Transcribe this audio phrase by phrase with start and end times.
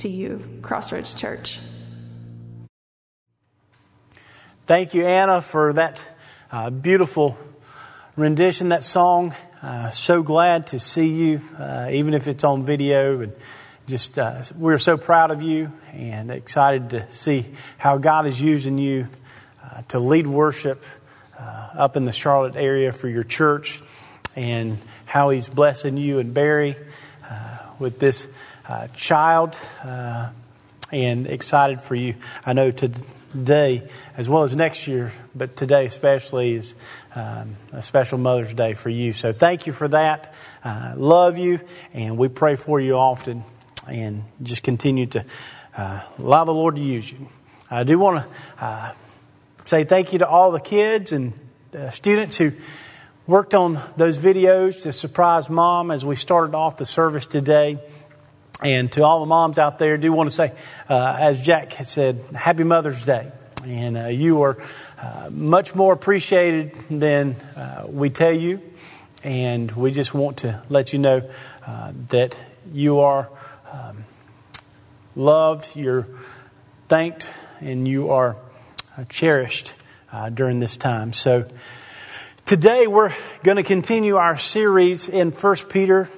[0.00, 1.58] to you, Crossroads Church.
[4.66, 5.98] Thank you, Anna, for that
[6.50, 7.36] uh, beautiful
[8.16, 9.34] rendition, that song.
[9.62, 13.20] Uh, so glad to see you, uh, even if it's on video.
[13.20, 13.32] And
[13.88, 18.78] just uh, we're so proud of you and excited to see how God is using
[18.78, 19.06] you
[19.62, 20.82] uh, to lead worship
[21.38, 23.82] uh, up in the Charlotte area for your church,
[24.34, 26.76] and how He's blessing you and Barry
[27.78, 28.26] with this
[28.96, 29.56] child.
[30.92, 32.14] and excited for you.
[32.44, 36.74] I know today, as well as next year, but today especially is
[37.14, 39.12] um, a special Mother's Day for you.
[39.12, 40.34] So thank you for that.
[40.64, 41.60] Uh, love you,
[41.94, 43.44] and we pray for you often,
[43.86, 45.24] and just continue to
[45.76, 47.28] uh, allow the Lord to use you.
[47.70, 48.92] I do want to uh,
[49.64, 51.32] say thank you to all the kids and
[51.92, 52.52] students who
[53.28, 57.78] worked on those videos to surprise mom as we started off the service today.
[58.62, 60.52] And to all the moms out there, I do want to say,
[60.88, 63.32] uh, as Jack said, Happy Mother's Day.
[63.64, 64.58] And uh, you are
[65.00, 68.60] uh, much more appreciated than uh, we tell you.
[69.24, 71.30] And we just want to let you know
[71.66, 72.36] uh, that
[72.70, 73.30] you are
[73.72, 74.04] um,
[75.16, 76.06] loved, you're
[76.88, 77.26] thanked,
[77.60, 78.36] and you are
[78.96, 79.74] uh, cherished
[80.34, 81.12] during this time.
[81.12, 81.46] So
[82.44, 86.10] today we're going to continue our series in 1 Peter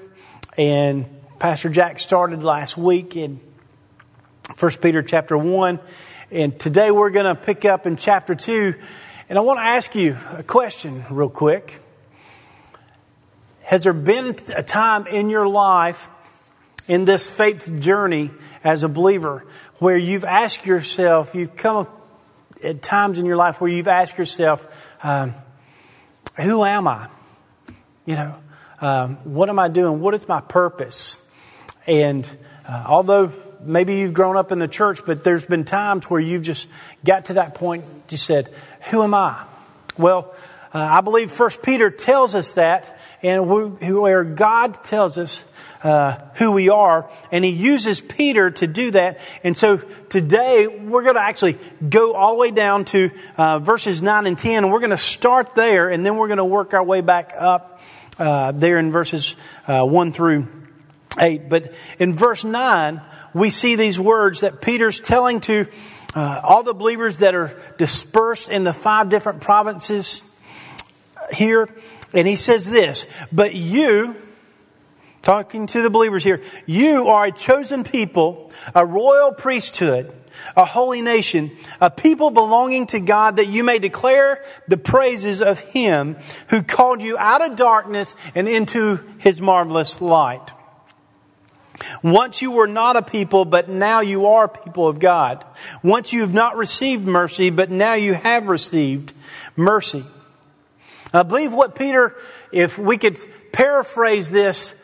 [0.56, 1.04] and
[1.42, 3.40] Pastor Jack started last week in
[4.60, 5.80] 1 Peter chapter 1.
[6.30, 8.76] And today we're going to pick up in chapter 2.
[9.28, 11.80] And I want to ask you a question real quick.
[13.62, 16.10] Has there been a time in your life,
[16.86, 18.30] in this faith journey
[18.62, 19.44] as a believer,
[19.80, 21.88] where you've asked yourself, you've come
[22.62, 24.64] at times in your life where you've asked yourself,
[25.02, 25.34] um,
[26.36, 27.08] who am I?
[28.06, 28.38] You know,
[28.80, 29.98] um, what am I doing?
[29.98, 31.18] What is my purpose?
[31.86, 32.28] And
[32.66, 33.32] uh, although
[33.64, 36.68] maybe you've grown up in the church, but there's been times where you've just
[37.04, 38.52] got to that point, you said,
[38.90, 39.44] Who am I?
[39.96, 40.34] Well,
[40.74, 45.44] uh, I believe First Peter tells us that, and where God tells us
[45.84, 49.20] uh, who we are, and He uses Peter to do that.
[49.44, 49.78] And so
[50.08, 54.38] today we're going to actually go all the way down to uh, verses 9 and
[54.38, 57.00] 10, and we're going to start there, and then we're going to work our way
[57.00, 57.80] back up
[58.18, 59.34] uh, there in verses
[59.66, 60.46] uh, 1 through
[61.18, 61.48] 8.
[61.48, 63.00] But in verse 9,
[63.34, 65.66] we see these words that Peter's telling to
[66.14, 70.22] uh, all the believers that are dispersed in the five different provinces
[71.32, 71.68] here.
[72.12, 74.16] And he says this, but you,
[75.22, 80.12] talking to the believers here, you are a chosen people, a royal priesthood,
[80.56, 81.50] a holy nation,
[81.80, 86.16] a people belonging to God that you may declare the praises of him
[86.48, 90.52] who called you out of darkness and into his marvelous light.
[92.02, 95.44] Once you were not a people, but now you are people of God.
[95.82, 99.12] Once you have not received mercy, but now you have received
[99.56, 100.04] mercy.
[101.12, 102.16] I believe what Peter,
[102.52, 103.18] if we could
[103.52, 104.74] paraphrase this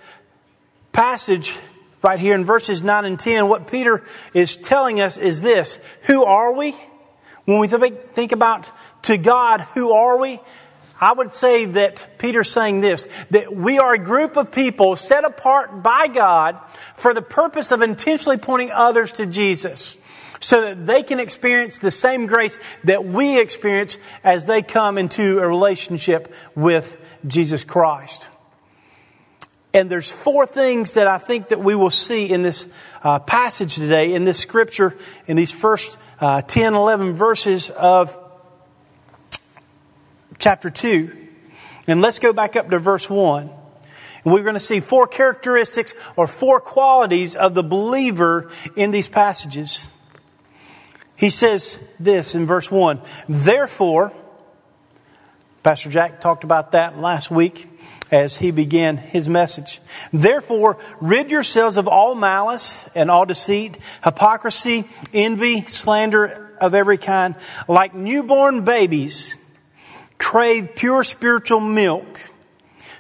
[0.93, 1.59] passage
[2.03, 4.05] right here in verses 9 and 10, what Peter
[4.35, 6.75] is telling us is this Who are we?
[7.45, 8.71] When we think about
[9.03, 10.39] to God, who are we?
[11.01, 15.25] I would say that Peter's saying this that we are a group of people set
[15.25, 16.59] apart by God
[16.97, 19.97] for the purpose of intentionally pointing others to Jesus
[20.41, 25.39] so that they can experience the same grace that we experience as they come into
[25.41, 26.97] a relationship with
[27.27, 28.29] Jesus Christ.
[29.75, 32.67] And there's four things that I think that we will see in this
[33.03, 34.97] uh, passage today, in this scripture,
[35.27, 38.17] in these first uh, 10, 11 verses of
[40.39, 41.15] chapter 2.
[41.87, 43.51] And let's go back up to verse 1.
[44.25, 49.09] And we're going to see four characteristics or four qualities of the believer in these
[49.09, 49.89] passages.
[51.17, 54.13] He says this in verse 1 Therefore,
[55.63, 57.69] Pastor Jack talked about that last week
[58.11, 59.81] as he began his message.
[60.13, 67.35] Therefore, rid yourselves of all malice and all deceit, hypocrisy, envy, slander of every kind.
[67.67, 69.37] Like newborn babies,
[70.19, 72.31] crave pure spiritual milk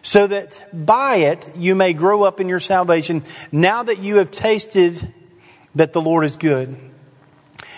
[0.03, 3.23] so that by it you may grow up in your salvation
[3.53, 5.13] now that you have tasted
[5.75, 6.77] that the Lord is good.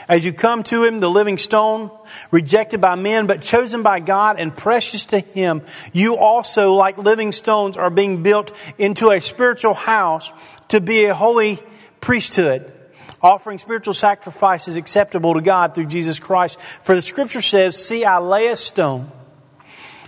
[0.09, 1.89] As you come to him, the living stone,
[2.33, 5.63] rejected by men, but chosen by God and precious to him,
[5.93, 10.33] you also, like living stones, are being built into a spiritual house
[10.67, 11.61] to be a holy
[12.01, 12.73] priesthood,
[13.23, 16.59] offering spiritual sacrifices acceptable to God through Jesus Christ.
[16.83, 19.13] For the scripture says, See, I lay a stone,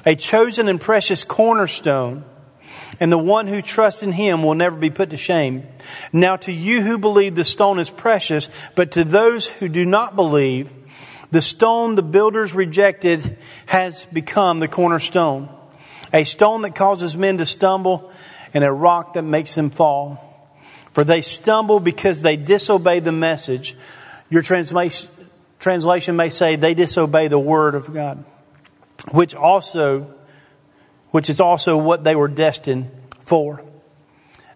[0.04, 2.25] a chosen and precious cornerstone
[3.00, 5.66] and the one who trusts in him will never be put to shame.
[6.12, 10.14] Now to you who believe the stone is precious, but to those who do not
[10.14, 10.72] believe,
[11.31, 15.49] the stone the builders rejected has become the cornerstone,
[16.12, 18.12] a stone that causes men to stumble
[18.52, 20.28] and a rock that makes them fall.
[20.90, 23.75] For they stumble because they disobey the message.
[24.28, 28.22] Your translation, may say they disobey the word of God,
[29.10, 30.14] which also
[31.10, 32.90] which is also what they were destined
[33.20, 33.62] for.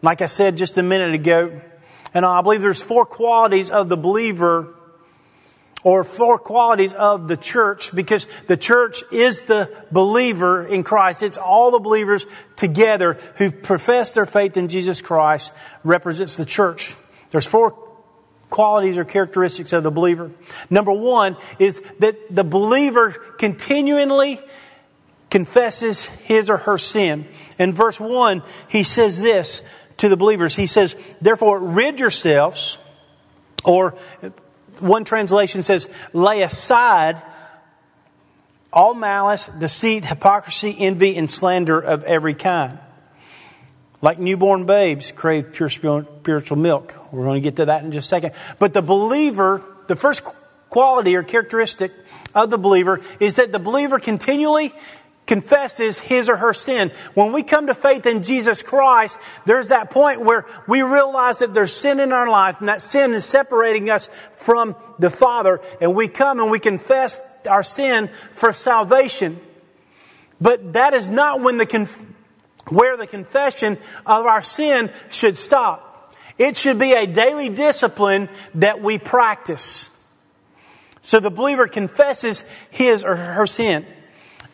[0.02, 1.60] Like I said just a minute ago,
[2.14, 4.74] and I believe there's four qualities of the believer
[5.84, 11.22] or four qualities of the church because the church is the believer in Christ.
[11.22, 12.26] It's all the believers
[12.56, 15.52] together who profess their faith in Jesus Christ
[15.84, 16.96] represents the church.
[17.30, 17.85] There's four
[18.50, 20.30] qualities or characteristics of the believer.
[20.70, 24.40] Number one is that the believer continually
[25.30, 27.26] confesses his or her sin.
[27.58, 29.62] In verse 1, he says this
[29.98, 30.54] to the believers.
[30.54, 32.78] He says, Therefore, rid yourselves,
[33.64, 33.92] or
[34.78, 37.22] one translation says, lay aside
[38.72, 42.78] all malice, deceit, hypocrisy, envy, and slander of every kind.
[44.02, 46.96] Like newborn babes crave pure spiritual milk.
[47.12, 48.32] We're going to get to that in just a second.
[48.58, 50.22] But the believer, the first
[50.68, 51.92] quality or characteristic
[52.34, 54.74] of the believer is that the believer continually
[55.26, 56.92] confesses his or her sin.
[57.14, 61.52] When we come to faith in Jesus Christ, there's that point where we realize that
[61.52, 65.94] there's sin in our life and that sin is separating us from the Father and
[65.94, 69.40] we come and we confess our sin for salvation.
[70.40, 71.66] But that is not when the
[72.68, 76.14] where the confession of our sin should stop.
[76.38, 79.90] It should be a daily discipline that we practice.
[81.02, 83.86] So the believer confesses his or her sin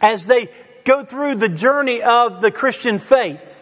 [0.03, 0.49] as they
[0.85, 3.61] go through the journey of the Christian faith,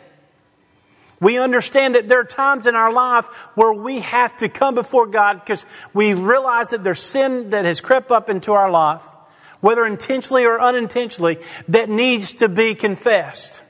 [1.21, 5.07] we understand that there are times in our life where we have to come before
[5.07, 9.07] God because we realize that there's sin that has crept up into our life,
[9.61, 13.63] whether intentionally or unintentionally, that needs to be confessed.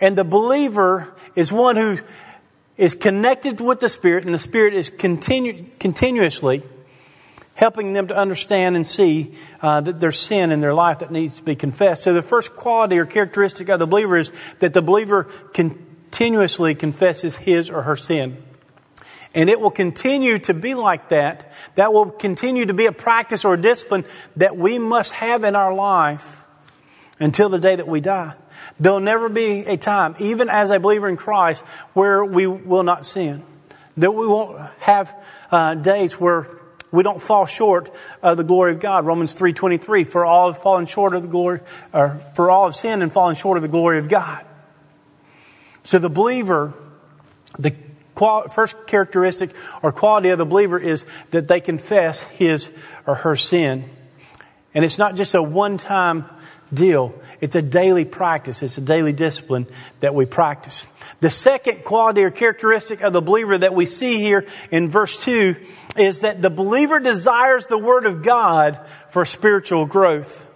[0.00, 1.98] And the believer is one who
[2.76, 6.62] is connected with the Spirit, and the Spirit is continu- continuously
[7.54, 11.36] helping them to understand and see uh, that there's sin in their life that needs
[11.36, 12.02] to be confessed.
[12.02, 17.36] So the first quality or characteristic of the believer is that the believer continuously confesses
[17.36, 18.42] his or her sin.
[19.34, 21.52] And it will continue to be like that.
[21.74, 25.54] That will continue to be a practice or a discipline that we must have in
[25.54, 26.39] our life
[27.20, 28.34] until the day that we die.
[28.80, 31.62] There'll never be a time, even as a believer in Christ,
[31.92, 33.44] where we will not sin.
[33.98, 35.14] That we won't have
[35.50, 36.48] uh, days where
[36.90, 39.06] we don't fall short of the glory of God.
[39.06, 41.60] Romans 3.23, for all have fallen short of the glory,
[41.92, 44.44] or for all have sinned and fallen short of the glory of God.
[45.84, 46.74] So the believer,
[47.58, 47.74] the
[48.52, 52.70] first characteristic or quality of the believer is that they confess his
[53.06, 53.84] or her sin.
[54.74, 56.26] And it's not just a one-time
[56.72, 57.14] deal.
[57.40, 58.62] It's a daily practice.
[58.62, 59.66] It's a daily discipline
[60.00, 60.86] that we practice.
[61.20, 65.56] The second quality or characteristic of the believer that we see here in verse 2
[65.96, 70.46] is that the believer desires the Word of God for spiritual growth.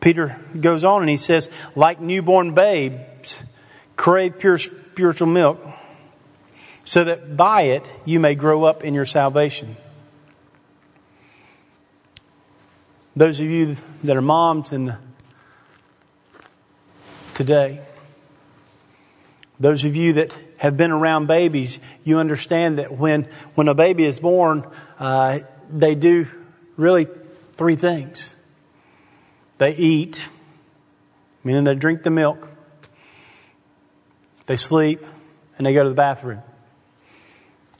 [0.00, 3.42] Peter goes on and he says, like newborn babes,
[3.96, 5.58] crave pure spiritual milk,
[6.84, 9.76] so that by it you may grow up in your salvation.
[13.16, 14.96] Those of you that are moms and
[17.34, 17.80] today,
[19.58, 23.24] those of you that have been around babies, you understand that when,
[23.54, 24.64] when a baby is born,
[24.98, 25.40] uh,
[25.70, 26.26] they do
[26.76, 27.06] really
[27.54, 28.34] three things.
[29.58, 30.28] They eat,
[31.42, 32.48] meaning they drink the milk,
[34.46, 35.04] they sleep,
[35.58, 36.42] and they go to the bathroom.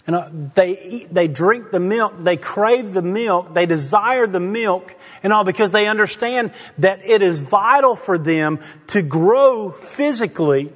[0.06, 4.40] And uh, they eat, they drink the milk, they crave the milk, they desire the
[4.40, 10.72] milk, and all because they understand that it is vital for them to grow physically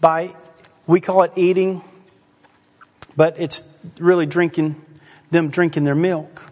[0.00, 0.34] by,
[0.86, 1.82] we call it eating,
[3.16, 3.64] but it's
[3.98, 4.76] really drinking,
[5.30, 6.50] them drinking their milk.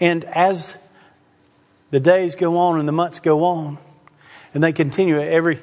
[0.00, 0.74] And as
[1.90, 3.78] the days go on and the months go on,
[4.52, 5.62] and they continue every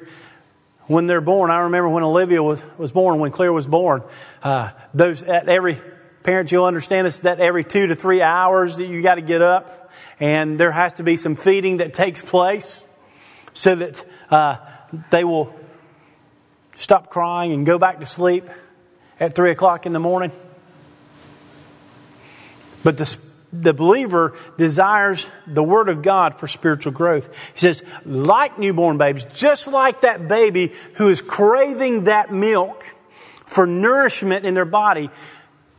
[0.86, 1.50] when they're born.
[1.50, 4.02] I remember when Olivia was, was born, when Claire was born,
[4.42, 5.78] uh, those at every
[6.22, 9.42] parent you'll understand this that every two to three hours that you got to get
[9.42, 12.86] up, and there has to be some feeding that takes place,
[13.54, 14.56] so that uh,
[15.10, 15.54] they will
[16.76, 18.48] stop crying and go back to sleep
[19.20, 20.32] at three o'clock in the morning.
[22.84, 23.16] But the
[23.52, 27.28] the believer desires the Word of God for spiritual growth.
[27.54, 32.84] He says, like newborn babies, just like that baby who is craving that milk
[33.44, 35.10] for nourishment in their body,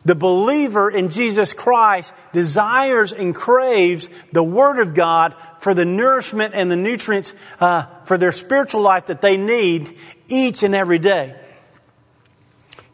[0.06, 6.53] the believer in Jesus Christ desires and craves the Word of God for the nourishment
[6.53, 11.39] and the nutrients uh, for their spiritual life that they need each and every day.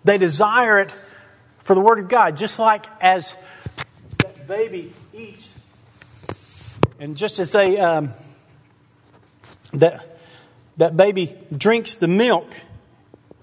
[0.04, 0.92] They desire it
[1.64, 3.36] for the Word of God, just like as
[4.50, 5.54] baby eats,
[7.00, 8.16] and just as they um,
[9.74, 10.18] that
[10.78, 12.52] that baby drinks the milk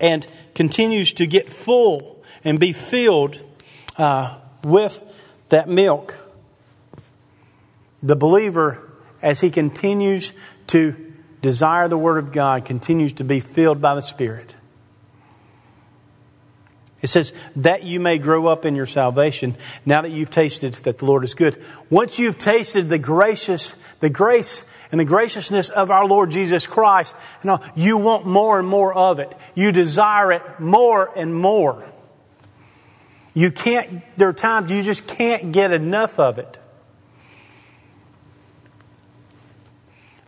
[0.00, 3.38] and continues to get full and be filled
[3.96, 5.00] uh, with
[5.50, 6.16] that milk,
[8.02, 8.82] the believer,
[9.22, 10.32] as he continues
[10.66, 10.96] to
[11.40, 14.55] desire the Word of God, continues to be filled by the Spirit.
[17.02, 20.98] It says, that you may grow up in your salvation now that you've tasted that
[20.98, 21.62] the Lord is good.
[21.90, 27.14] Once you've tasted the gracious, the grace and the graciousness of our Lord Jesus Christ,
[27.42, 29.32] you, know, you want more and more of it.
[29.54, 31.84] You desire it more and more.
[33.34, 36.56] You can't, there are times you just can't get enough of it.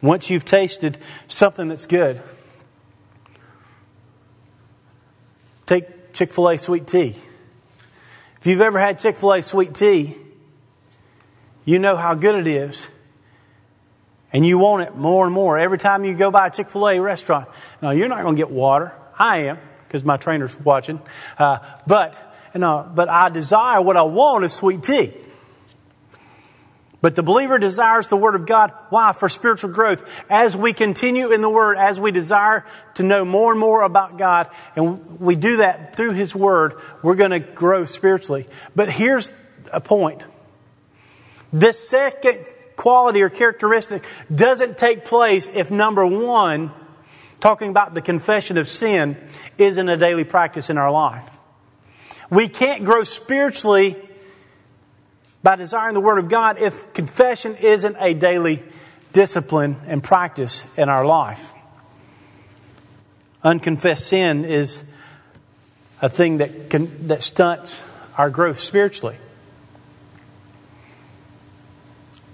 [0.02, 2.22] Once you've tasted something that's good,
[5.66, 7.14] take Chick fil A sweet tea.
[8.40, 10.16] If you've ever had Chick fil A sweet tea,
[11.64, 12.84] you know how good it is.
[14.32, 15.56] And you want it more and more.
[15.56, 17.48] Every time you go by a Chick fil A restaurant,
[17.80, 18.92] now you're not going to get water.
[19.16, 21.00] I am, because my trainer's watching.
[21.38, 22.18] Uh, but,
[22.52, 25.12] but I desire what I want is sweet tea.
[27.00, 28.72] But the believer desires the Word of God.
[28.90, 29.12] Why?
[29.12, 30.02] For spiritual growth.
[30.28, 34.18] As we continue in the Word, as we desire to know more and more about
[34.18, 38.48] God, and we do that through His Word, we're going to grow spiritually.
[38.74, 39.32] But here's
[39.72, 40.24] a point.
[41.52, 46.72] This second quality or characteristic doesn't take place if number one,
[47.38, 49.16] talking about the confession of sin,
[49.56, 51.30] isn't a daily practice in our life.
[52.28, 53.96] We can't grow spiritually
[55.42, 58.62] by desiring the Word of God if confession isn't a daily
[59.12, 61.52] discipline and practice in our life.
[63.42, 64.82] Unconfessed sin is
[66.02, 67.80] a thing that, can, that stunts
[68.16, 69.16] our growth spiritually.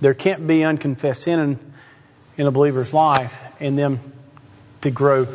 [0.01, 1.73] There can't be unconfessed sin in,
[2.37, 4.01] in a believer's life and them
[4.81, 5.27] to grow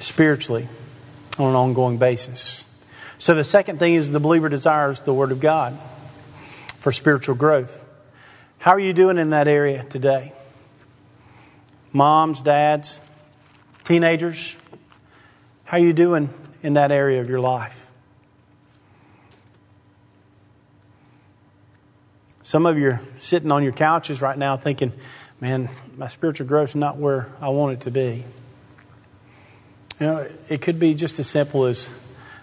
[0.00, 0.68] spiritually
[1.38, 2.66] on an ongoing basis.
[3.18, 5.78] So the second thing is the believer desires the Word of God
[6.84, 7.82] for spiritual growth.
[8.58, 10.34] How are you doing in that area today?
[11.94, 13.00] Moms, dads,
[13.84, 14.54] teenagers,
[15.64, 16.28] how are you doing
[16.62, 17.88] in that area of your life?
[22.42, 24.92] Some of you are sitting on your couches right now thinking,
[25.40, 28.24] man, my spiritual growth is not where I want it to be.
[29.98, 31.88] You know, it could be just as simple as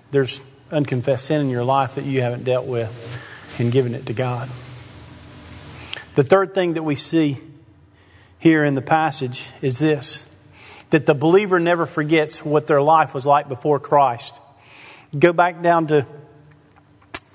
[0.10, 3.11] there's unconfessed sin in your life that you haven't dealt with
[3.60, 4.50] and giving it to God.
[6.16, 7.40] The third thing that we see
[8.40, 10.26] here in the passage is this
[10.90, 14.38] that the believer never forgets what their life was like before Christ.
[15.18, 16.06] Go back down to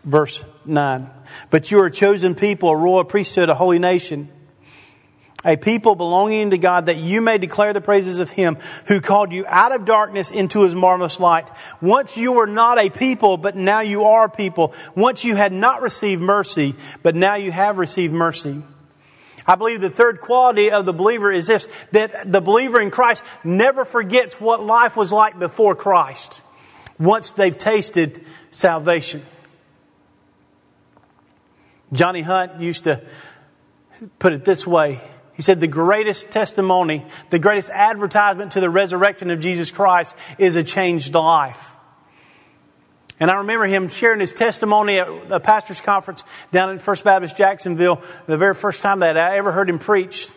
[0.05, 1.09] verse 9.
[1.49, 4.29] But you are a chosen people, a royal priesthood, a holy nation
[5.47, 9.33] a people belonging to God, that you may declare the praises of Him who called
[9.33, 11.47] you out of darkness into His marvelous light.
[11.81, 14.75] Once you were not a people, but now you are a people.
[14.95, 18.63] Once you had not received mercy, but now you have received mercy.
[19.47, 23.25] I believe the third quality of the believer is this, that the believer in Christ
[23.45, 26.43] never forgets what life was like before Christ,
[26.99, 29.23] once they've tasted salvation.
[31.93, 33.03] Johnny Hunt used to
[34.19, 35.01] put it this way.
[35.37, 40.57] He said the greatest testimony, the greatest advertisement to the resurrection of Jesus Christ is
[40.57, 41.77] a changed life.
[43.21, 47.37] And I remember him sharing his testimony at a pastor's conference down at First Baptist
[47.37, 50.29] Jacksonville, the very first time that I ever heard him preach.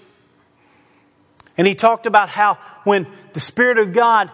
[1.57, 4.31] And he talked about how when the Spirit of God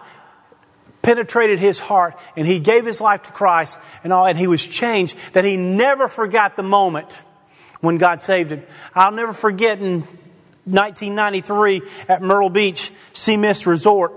[1.02, 4.66] penetrated his heart and he gave his life to Christ and all, and he was
[4.66, 7.12] changed, that he never forgot the moment
[7.80, 8.64] when God saved him.
[8.94, 10.04] I'll never forget in
[10.66, 14.12] 1993 at Myrtle Beach Sea Mist Resort.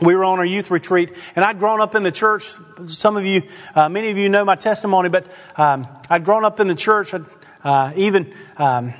[0.00, 2.54] we were on our youth retreat, and I'd grown up in the church.
[2.86, 3.42] Some of you,
[3.74, 7.14] uh, many of you know my testimony, but um, I'd grown up in the church.
[7.14, 7.24] I'd
[7.64, 8.94] uh, even um,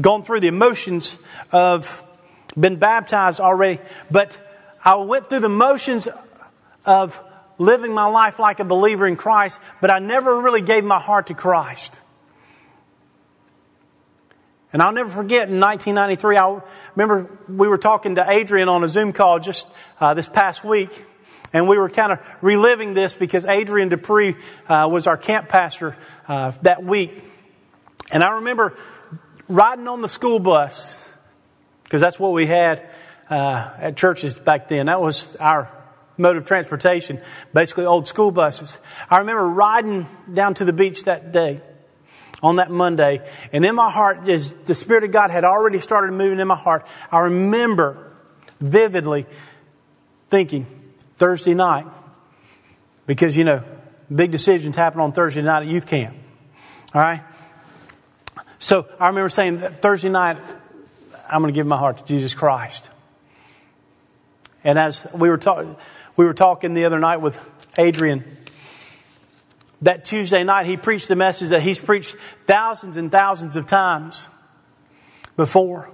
[0.00, 1.18] gone through the emotions
[1.50, 2.02] of
[2.58, 4.38] been baptized already, but
[4.84, 6.08] I went through the motions
[6.84, 7.20] of
[7.58, 11.26] living my life like a believer in Christ, but I never really gave my heart
[11.26, 11.98] to Christ.
[14.72, 16.60] And I'll never forget in 1993, I
[16.94, 19.66] remember we were talking to Adrian on a Zoom call just
[19.98, 21.06] uh, this past week.
[21.54, 24.36] And we were kind of reliving this because Adrian Dupree
[24.68, 25.96] uh, was our camp pastor
[26.26, 27.24] uh, that week.
[28.10, 28.76] And I remember
[29.48, 31.10] riding on the school bus,
[31.84, 32.86] because that's what we had
[33.30, 34.86] uh, at churches back then.
[34.86, 35.72] That was our
[36.18, 37.22] mode of transportation,
[37.54, 38.76] basically old school buses.
[39.08, 41.62] I remember riding down to the beach that day
[42.42, 46.12] on that Monday, and in my heart, as the Spirit of God had already started
[46.12, 48.12] moving in my heart, I remember
[48.60, 49.26] vividly
[50.30, 50.66] thinking
[51.16, 51.86] Thursday night,
[53.06, 53.64] because you know,
[54.14, 56.16] big decisions happen on Thursday night at youth camp.
[56.94, 57.22] All right?
[58.58, 60.38] So I remember saying Thursday night,
[61.30, 62.90] I'm going to give my heart to Jesus Christ.
[64.64, 65.76] And as we were, talking,
[66.16, 67.38] we were talking the other night with
[67.76, 68.24] Adrian,
[69.82, 74.26] that Tuesday night, he preached a message that he's preached thousands and thousands of times
[75.36, 75.88] before.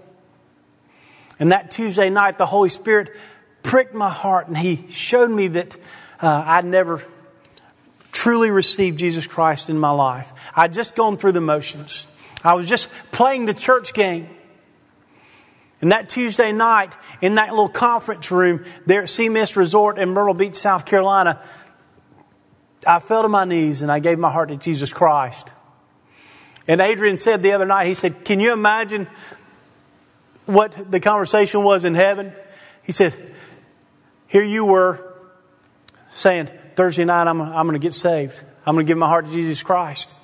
[1.39, 3.11] And that Tuesday night, the Holy Spirit
[3.63, 5.77] pricked my heart and he showed me that
[6.21, 7.05] uh, I'd never
[8.13, 10.33] truly received Jesus Christ in my life.
[10.55, 12.07] I'd just gone through the motions.
[12.43, 14.29] I was just playing the church game.
[15.81, 20.11] And that Tuesday night, in that little conference room there at Sea Mist Resort in
[20.11, 21.43] Myrtle Beach, South Carolina,
[22.87, 25.51] I fell to my knees and I gave my heart to Jesus Christ.
[26.67, 29.07] And Adrian said the other night, he said, Can you imagine
[30.47, 32.33] what the conversation was in heaven?
[32.83, 33.13] He said,
[34.27, 35.15] Here you were
[36.15, 38.43] saying, Thursday night, I'm, I'm going to get saved.
[38.67, 40.15] I'm going to give my heart to Jesus Christ.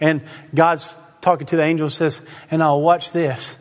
[0.00, 0.22] And
[0.54, 2.20] God's talking to the angel and says,
[2.50, 3.58] And I'll watch this.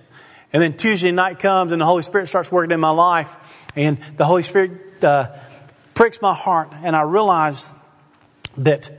[0.53, 3.35] And then Tuesday night comes and the Holy Spirit starts working in my life.
[3.75, 5.29] And the Holy Spirit uh,
[5.93, 6.71] pricks my heart.
[6.83, 7.65] And I realized
[8.63, 8.89] that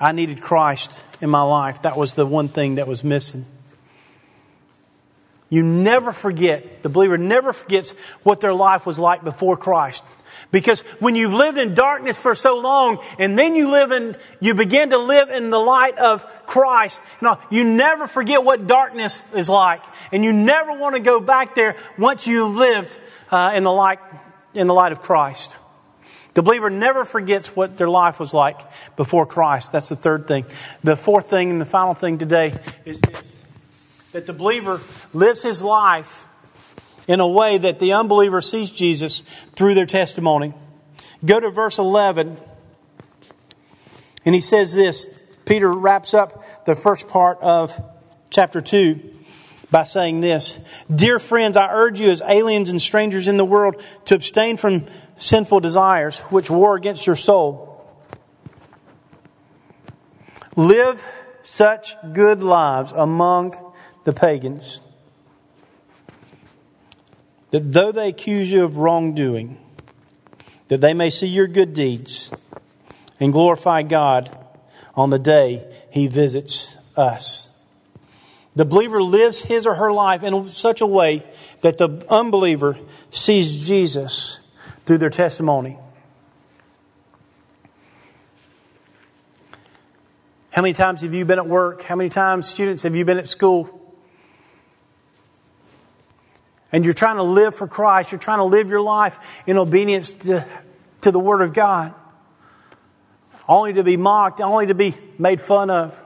[0.00, 1.82] I needed Christ in my life.
[1.82, 3.46] That was the one thing that was missing.
[5.48, 10.02] You never forget, the believer never forgets what their life was like before Christ.
[10.50, 14.54] Because when you've lived in darkness for so long and then you live in, you
[14.54, 19.48] begin to live in the light of Christ, know, you never forget what darkness is
[19.48, 19.82] like.
[20.10, 22.98] And you never want to go back there once you've lived
[23.30, 23.98] uh, in, the light,
[24.54, 25.54] in the light of Christ.
[26.34, 28.60] The believer never forgets what their life was like
[28.96, 29.72] before Christ.
[29.72, 30.46] That's the third thing.
[30.82, 33.22] The fourth thing and the final thing today is this
[34.12, 34.78] that the believer
[35.14, 36.26] lives his life
[37.08, 39.20] in a way that the unbeliever sees Jesus
[39.56, 40.54] through their testimony.
[41.24, 42.36] Go to verse 11,
[44.24, 45.08] and he says this.
[45.44, 47.80] Peter wraps up the first part of
[48.30, 49.00] chapter 2
[49.70, 50.58] by saying this
[50.94, 54.86] Dear friends, I urge you as aliens and strangers in the world to abstain from
[55.22, 57.68] sinful desires which war against your soul.
[60.56, 61.02] Live
[61.44, 63.54] such good lives among
[64.02, 64.80] the pagans
[67.52, 69.58] that though they accuse you of wrongdoing,
[70.68, 72.30] that they may see your good deeds
[73.20, 74.36] and glorify God
[74.96, 77.48] on the day he visits us.
[78.56, 81.24] The believer lives his or her life in such a way
[81.60, 82.76] that the unbeliever
[83.10, 84.40] sees Jesus
[84.84, 85.78] through their testimony.
[90.50, 91.82] How many times have you been at work?
[91.82, 93.80] How many times, students, have you been at school?
[96.70, 98.12] And you're trying to live for Christ.
[98.12, 100.46] You're trying to live your life in obedience to,
[101.02, 101.94] to the Word of God.
[103.48, 105.98] Only to be mocked, only to be made fun of.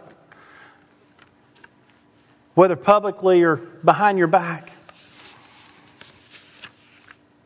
[2.54, 4.72] Whether publicly or behind your back.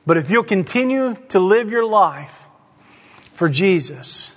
[0.06, 2.44] But if you'll continue to live your life
[3.34, 4.34] for Jesus,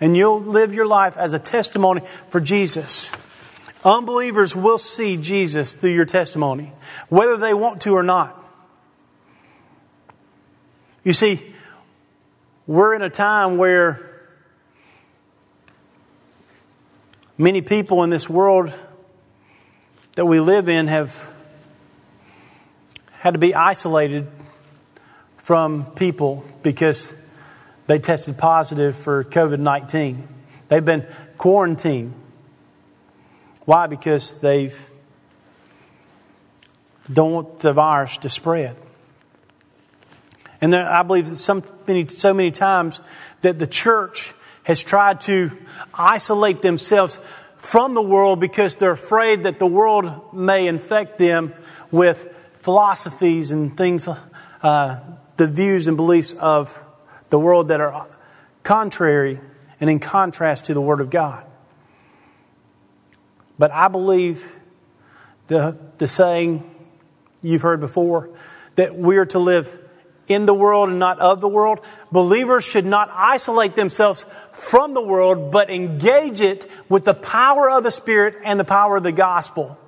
[0.00, 3.10] and you'll live your life as a testimony for Jesus,
[3.84, 6.72] unbelievers will see Jesus through your testimony,
[7.08, 8.34] whether they want to or not.
[11.04, 11.40] You see,
[12.66, 14.04] we're in a time where
[17.38, 18.72] many people in this world
[20.16, 21.16] that we live in have
[23.12, 24.26] had to be isolated
[25.48, 27.10] from people because
[27.86, 30.28] they tested positive for COVID 19.
[30.68, 31.06] They've been
[31.38, 32.12] quarantined.
[33.64, 33.86] Why?
[33.86, 34.78] Because they've
[37.10, 38.76] don't want the virus to spread.
[40.60, 43.00] And there, I believe that some, many, so many times
[43.40, 44.34] that the church
[44.64, 45.50] has tried to
[45.94, 47.18] isolate themselves
[47.56, 51.54] from the world because they're afraid that the world may infect them
[51.90, 54.06] with philosophies and things,
[54.62, 55.00] uh,
[55.38, 56.78] the views and beliefs of
[57.30, 58.06] the world that are
[58.62, 59.40] contrary
[59.80, 61.46] and in contrast to the Word of God.
[63.58, 64.46] But I believe
[65.46, 66.68] the, the saying
[67.42, 68.30] you've heard before
[68.76, 69.76] that we are to live
[70.26, 71.80] in the world and not of the world.
[72.12, 77.82] Believers should not isolate themselves from the world, but engage it with the power of
[77.82, 79.78] the Spirit and the power of the gospel.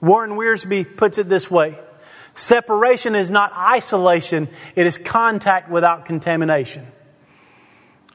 [0.00, 1.78] Warren Wiersbe puts it this way
[2.36, 6.86] Separation is not isolation, it is contact without contamination.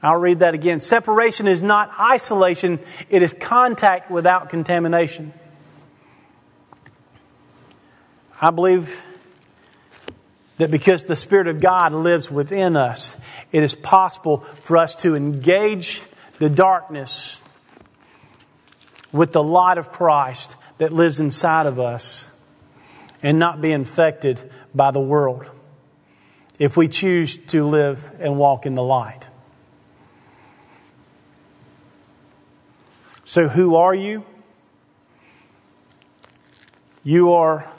[0.03, 0.79] I'll read that again.
[0.79, 2.79] Separation is not isolation,
[3.09, 5.33] it is contact without contamination.
[8.39, 8.95] I believe
[10.57, 13.15] that because the Spirit of God lives within us,
[13.51, 16.03] it is possible for us to engage
[16.37, 17.41] the darkness
[19.11, 22.30] with the light of Christ that lives inside of us
[23.23, 25.49] and not be infected by the world
[26.59, 29.25] if we choose to live and walk in the light.
[33.23, 34.25] So, who are you?
[37.03, 37.71] You are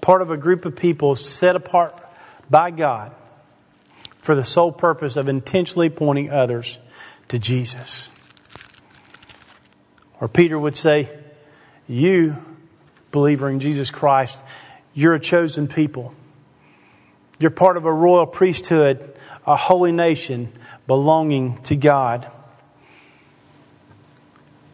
[0.00, 1.94] part of a group of people set apart
[2.50, 3.12] by God
[4.18, 6.78] for the sole purpose of intentionally pointing others
[7.28, 8.08] to Jesus.
[10.20, 11.10] Or Peter would say,
[11.86, 12.42] You,
[13.10, 14.42] believer in Jesus Christ,
[14.94, 16.14] you're a chosen people.
[17.38, 19.12] You're part of a royal priesthood,
[19.46, 20.52] a holy nation
[20.86, 22.30] belonging to God.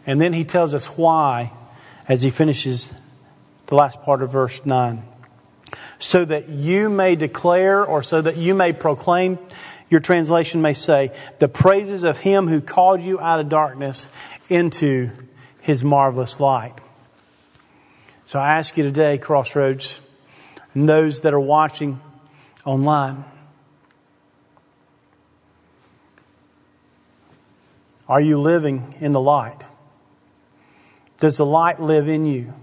[0.07, 1.53] And then he tells us why
[2.09, 2.93] as he finishes
[3.67, 5.03] the last part of verse 9.
[5.99, 9.39] So that you may declare, or so that you may proclaim,
[9.89, 14.09] your translation may say, the praises of him who called you out of darkness
[14.49, 15.11] into
[15.61, 16.75] his marvelous light.
[18.25, 20.01] So I ask you today, Crossroads,
[20.75, 22.01] and those that are watching
[22.65, 23.25] online,
[28.09, 29.63] are you living in the light?
[31.19, 32.55] Does the light live in you?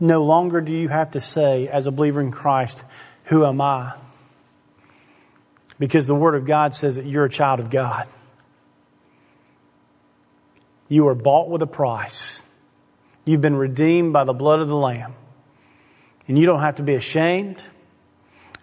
[0.00, 2.82] No longer do you have to say, as a believer in Christ,
[3.24, 3.94] Who am I?
[5.78, 8.08] Because the Word of God says that you're a child of God.
[10.88, 12.41] You are bought with a price.
[13.24, 15.14] You've been redeemed by the blood of the Lamb.
[16.28, 17.62] And you don't have to be ashamed.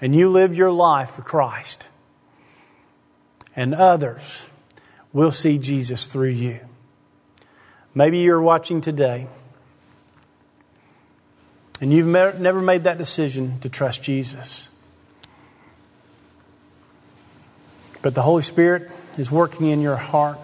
[0.01, 1.87] And you live your life for Christ.
[3.55, 4.45] And others
[5.13, 6.59] will see Jesus through you.
[7.95, 9.27] Maybe you're watching today
[11.81, 14.69] and you've never made that decision to trust Jesus.
[18.01, 20.37] But the Holy Spirit is working in your heart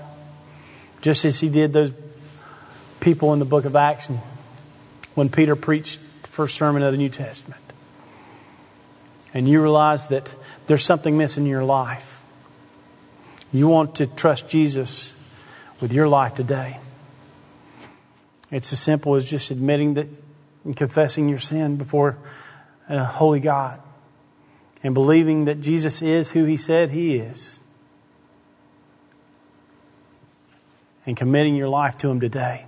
[1.01, 1.91] just as He did those
[3.06, 4.08] people in the book of Acts
[5.13, 7.62] when Peter preached the first sermon of the New Testament.
[9.32, 10.34] And you realize that
[10.65, 12.24] there's something missing in your life.
[13.54, 15.13] You want to trust Jesus
[15.80, 16.80] with your life today.
[18.50, 20.08] It's as simple as just admitting that
[20.63, 22.18] and confessing your sin before
[22.89, 23.80] a holy God
[24.82, 27.60] and believing that Jesus is who he said he is
[31.06, 32.65] and committing your life to him today.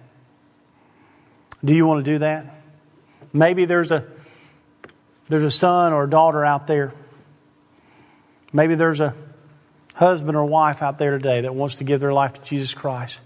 [1.64, 2.62] Do you want to do that?
[3.34, 4.06] Maybe there's a
[5.28, 6.94] there's a son or a daughter out there.
[8.54, 9.14] Maybe there's a
[9.96, 13.20] husband or wife out there today that wants to give their life to Jesus Christ.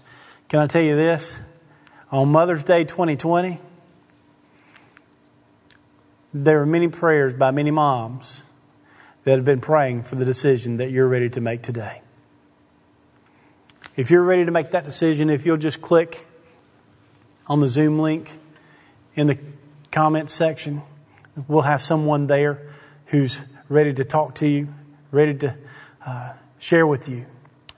[0.48, 1.38] Can I tell you this?
[2.10, 3.58] On Mother's Day 2020,
[6.34, 8.42] there are many prayers by many moms
[9.24, 12.02] that have been praying for the decision that you're ready to make today.
[13.94, 16.26] If you're ready to make that decision, if you'll just click
[17.46, 18.30] on the Zoom link
[19.14, 19.38] in the
[19.90, 20.82] comments section,
[21.48, 22.60] we'll have someone there
[23.06, 24.68] who's ready to talk to you,
[25.10, 25.56] ready to
[26.06, 27.26] uh, share with you,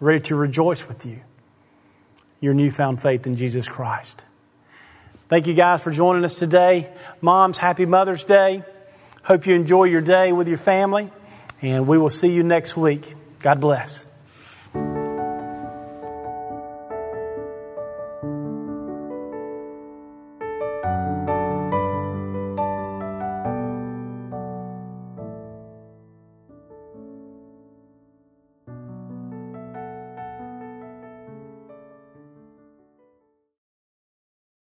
[0.01, 1.21] ready to rejoice with you
[2.45, 4.23] your newfound faith in Jesus Christ.
[5.29, 6.93] Thank you guys for joining us today.
[7.23, 8.63] Moms, happy Mother's Day.
[9.23, 11.11] Hope you enjoy your day with your family,
[11.63, 13.15] and we will see you next week.
[13.41, 14.05] God bless.